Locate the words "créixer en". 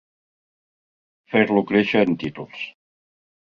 1.75-2.19